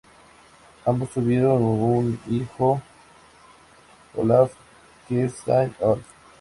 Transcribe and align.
Ambos 0.83 1.11
tuvieron 1.11 1.61
un 1.61 2.19
hijo, 2.27 2.81
Olaf 4.15 4.51
Geirstad-Alf. 5.07 6.03